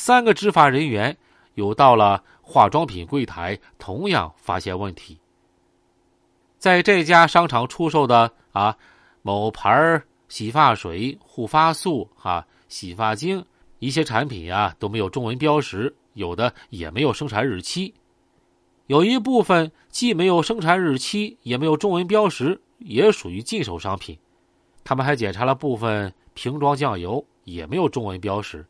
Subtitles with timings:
[0.00, 1.14] 三个执法人员
[1.56, 5.18] 又到了化妆品柜台，同样发现问题。
[6.56, 8.74] 在这家商场出售的啊
[9.20, 13.44] 某牌洗发水、护发素、哈洗发精
[13.78, 17.92] 一些产品啊都没有中文标识，有的也没有生产日期。
[18.86, 24.18] 有一部分既没有生产日期，也没有中文标识，也属于禁售商品。
[24.82, 28.64] 他们还检查了部分瓶装酱油，也没有中文标识；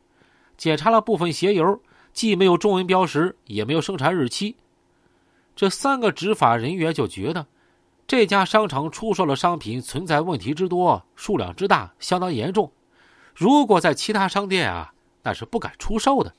[0.61, 1.81] 检查了部分鞋油，
[2.13, 4.55] 既没有中文标识，也没有生产日期。
[5.57, 7.47] 这三个执法人员就觉得，
[8.07, 12.71] 这家商场出售的商品存在问题之多，数量之大，相当严重。
[13.35, 14.93] 如果在其他商店啊，
[15.23, 16.31] 那是不敢出售的。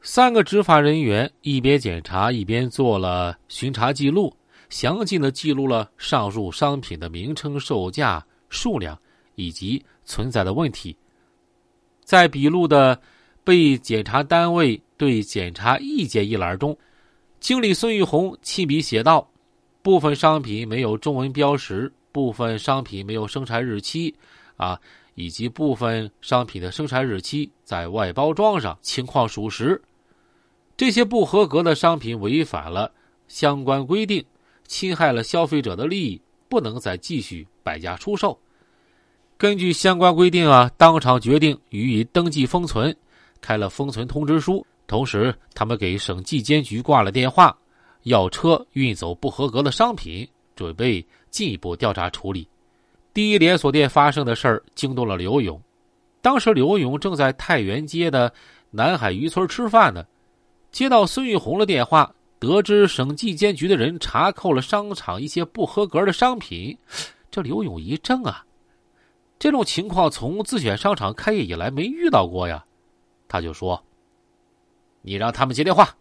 [0.00, 4.34] 三个执法人员一边检查，一边做了巡查记录，
[4.70, 8.98] 详尽的记录了上述商品的名称、售价、数量
[9.34, 10.96] 以及存在的问题。
[12.02, 12.98] 在笔录的
[13.48, 16.76] 被检查单位对检查意见一栏中，
[17.40, 19.26] 经理孙玉红亲笔写道
[19.80, 24.14] ：“部分商品没有中文标识，部分商品没有生产日期，
[24.58, 24.78] 啊，
[25.14, 29.80] 以及部分商品的生产日期在外包装上情况属实。”
[30.76, 32.92] 这些不合格的商品违反了
[33.28, 34.22] 相关规定，
[34.66, 38.38] 侵害了消费者的利益，不能再继续摆架出售。
[39.38, 42.94] 根据相关规定啊，当场决定予以登记封存，
[43.40, 44.64] 开了封存通知书。
[44.86, 47.56] 同时，他们给省纪监局挂了电话，
[48.04, 52.48] 要车运走不合格的商品，准备进一步调查处理。
[53.12, 55.60] 第一连锁店发生的事儿惊动了刘勇，
[56.22, 58.32] 当时刘勇正在太原街的
[58.70, 60.04] 南海渔村吃饭呢。
[60.70, 66.76] 接到孙玉红的电话，得知省纪监局的人查扣了商场一些不合格的商品，
[67.30, 68.44] 这刘勇一怔啊，
[69.38, 72.64] 这种情况从自选商场开业以来没遇到过呀，
[73.28, 73.84] 他就说
[75.02, 75.96] ：“你让他们接电话。”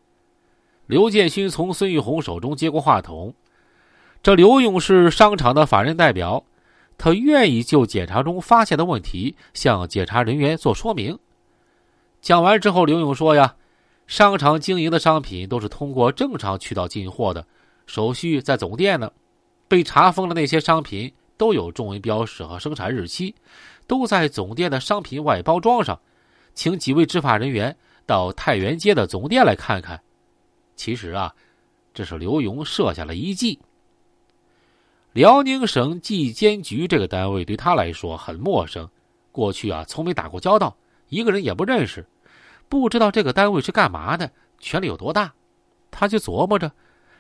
[0.88, 3.33] 刘建勋从孙玉红手中接过话筒，
[4.23, 6.45] 这刘勇是商场的法人代表，
[6.98, 11.20] 他愿意就检查中发现的问题向检查人员做说明。
[12.21, 13.55] 讲完之后，刘勇说：“呀。”
[14.08, 17.45] 商场经营的商品都是通过正常渠道进货的，
[17.88, 19.11] 手续在总店呢。
[19.67, 23.36] 被查封的那些商品都有中文标识和生产日期，
[23.86, 25.99] 都在总店的商品外包装上。
[26.58, 27.73] 请几位执法人员
[28.08, 30.02] 到太原街的总店来看看。
[30.76, 31.32] 其实啊，
[31.94, 33.60] 这是刘勇设下了一计。
[35.14, 38.90] 辽宁省纪监局这个单位对他来说很陌生，
[39.32, 40.76] 过去啊从没打过交道，
[41.10, 42.04] 一个人也不认识。
[42.68, 45.32] 不知道这个单位是干嘛的，权力有多大，
[45.92, 46.72] 他就琢磨着：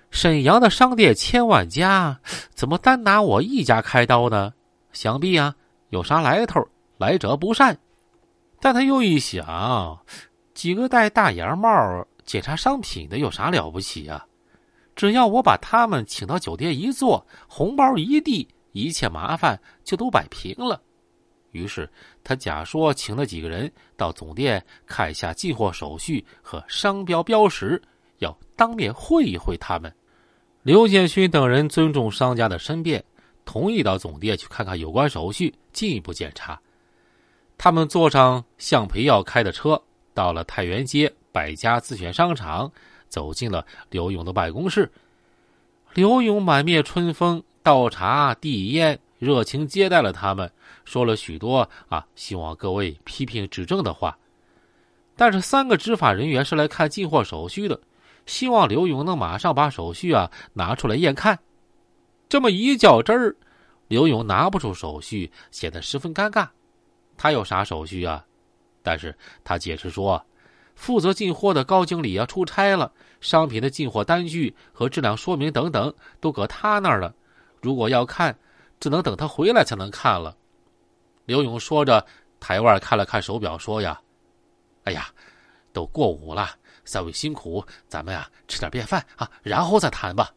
[0.09, 2.19] 沈阳的商店千万家，
[2.55, 4.51] 怎么单拿我一家开刀呢？
[4.93, 5.55] 想必啊
[5.89, 6.67] 有啥来头，
[6.97, 7.77] 来者不善。
[8.59, 9.99] 但他又一想，
[10.53, 14.25] 几个戴大檐帽检查商品的有啥了不起呀？
[14.95, 20.81] 只要我把他们请到酒店一坐，红包一递，一切麻烦就都摆平了。
[21.51, 21.87] 于是，
[22.23, 27.81] 他假说请了几个人到总店看一下进货手续和商标标识，
[28.17, 29.93] 要当面会一会他们。
[30.63, 33.03] 刘建勋等人尊重商家的申辩，
[33.45, 36.59] 同意到总店去看看有关手续，进一步检查。
[37.57, 39.81] 他们坐上向培耀开的车，
[40.13, 42.71] 到了太原街百家自选商场，
[43.09, 44.91] 走进了刘勇的办公室。
[45.93, 48.99] 刘勇满面春风，倒茶递烟。
[49.19, 50.47] 热情接待了他们，
[50.85, 54.15] 说了许多啊，希望各位批评指正的话。
[55.15, 57.81] 但是三个执法人员是来看进货手续的，
[58.27, 61.39] 希望刘勇能马上把手续啊拿出来验看。
[62.29, 63.35] 这么一较真儿，
[63.87, 66.47] 刘勇拿不出手续，显得十分尴尬。
[67.17, 68.23] 他有啥手续啊？
[68.81, 69.13] 但是
[69.43, 70.23] 他解释说，
[70.75, 77.13] 负责进货的高经理要出差了，商品的进货单据和质量说明等等都搁他那儿了。
[77.61, 78.33] 如果要看。
[78.79, 80.37] 只能等他回来才能看了。
[81.25, 82.05] 刘勇说着，
[82.39, 83.99] 台腕看了看手表，说：“呀，
[84.83, 85.07] 哎呀，
[85.73, 86.51] 都过午了，
[86.85, 90.31] 三位辛苦，咱们呀吃点便饭啊，然后再谈吧。”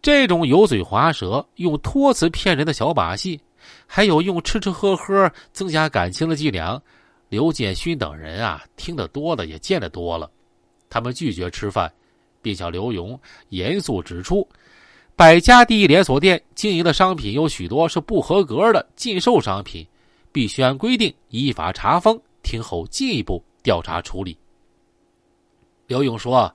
[0.00, 3.38] 这种油嘴滑舌、用托词骗人的小把戏，
[3.86, 6.80] 还有用吃吃喝喝增加感情的伎俩，
[7.28, 10.30] 刘建勋等人啊听得多了，也见得多了。
[10.90, 11.92] 他们拒绝吃饭，
[12.40, 13.18] 并向刘勇
[13.50, 14.48] 严肃指出。
[15.14, 19.86] 百家第一连锁店经营的商品有许多是不合格的禁售商品，
[20.30, 24.38] 必须按规定依法查封，听候进一步调查处理。
[25.88, 26.54] 刘勇说：“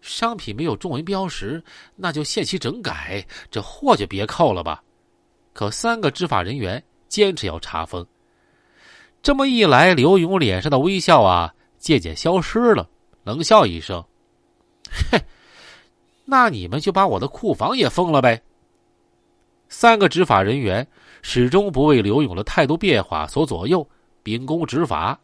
[0.00, 1.62] 商品没有中文标识，
[1.96, 4.82] 那就限期整改，这货就别扣了吧。”
[5.60, 8.06] 可三个执法人员坚持要查封。
[9.20, 12.88] 这么一来，刘勇脸上的微笑啊渐渐消失了，
[13.24, 14.02] 冷笑一声
[14.90, 15.20] ：“嘿，
[16.24, 18.40] 那你们就把我的库房也封了呗。”
[19.68, 20.88] 三个执法人员
[21.20, 23.86] 始终不为刘勇的态度变化所左右，
[24.22, 25.20] 秉公执法。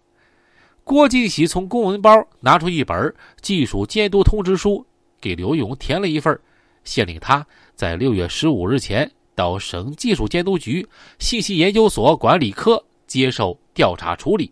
[0.84, 2.10] 郭进喜从公文包
[2.40, 4.84] 拿出一本技术监督通知书，
[5.18, 6.38] 给刘勇填了一份，
[6.84, 10.88] 限令他在六月十五日前到省技术监督局
[11.20, 14.50] 信息研究所管理科接受调查处理。